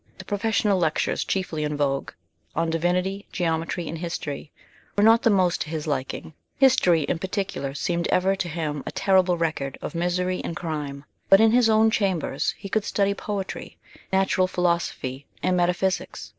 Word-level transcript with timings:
The 0.17 0.25
professional 0.25 0.79
lectures 0.79 1.23
chiefly 1.23 1.63
in 1.63 1.77
vogue, 1.77 2.09
on 2.55 2.71
divinity, 2.71 3.27
geometry, 3.31 3.87
and 3.87 3.99
history, 3.99 4.49
were 4.97 5.03
not 5.03 5.21
the 5.21 5.29
most 5.29 5.61
to 5.61 5.69
his 5.69 5.85
liking 5.85 6.33
history 6.57 7.03
in 7.03 7.19
particular 7.19 7.75
seemed 7.75 8.07
ever 8.07 8.35
to 8.35 8.49
him 8.49 8.81
a 8.87 8.91
terrible 8.91 9.37
record 9.37 9.77
of 9.79 9.93
misery 9.93 10.41
and 10.43 10.55
crime 10.55 11.05
but 11.29 11.39
in 11.39 11.51
his 11.51 11.69
own 11.69 11.91
chambers 11.91 12.55
he 12.57 12.67
could 12.67 12.83
study 12.83 13.13
poetry, 13.13 13.77
natural 14.11 14.47
philosophy, 14.47 15.27
and 15.43 15.55
metaphysics. 15.55 16.29